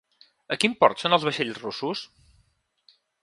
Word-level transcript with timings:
A 0.55 0.55
quin 0.61 0.73
port 0.79 1.03
són 1.03 1.17
els 1.19 1.27
vaixells 1.29 1.61
russos? 1.65 2.03